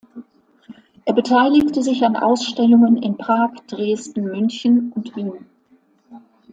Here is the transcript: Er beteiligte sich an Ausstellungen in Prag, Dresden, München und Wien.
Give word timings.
Er 1.05 1.13
beteiligte 1.13 1.83
sich 1.83 2.03
an 2.03 2.15
Ausstellungen 2.15 2.97
in 3.03 3.17
Prag, 3.17 3.51
Dresden, 3.67 4.23
München 4.25 4.91
und 4.95 5.15
Wien. 5.15 5.45